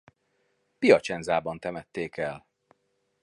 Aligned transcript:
Piacenzában 0.79 1.59
temették 1.59 2.17
el. 2.17 2.45